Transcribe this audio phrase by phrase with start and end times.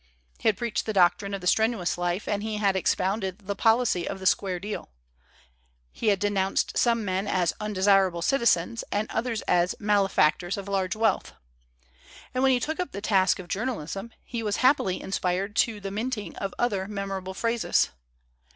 [0.39, 4.07] He had preached the doctrine of the Strenuous Life and he had expounded the policy
[4.09, 4.89] of the Square Deal.
[5.91, 11.33] He had denounced some men as Undesirable Citizens and others as Malefactors of Large Wealth.
[12.33, 15.91] And when he took up the task of journalism he was happily inspired to the
[15.91, 17.91] minting of other memorable phrases.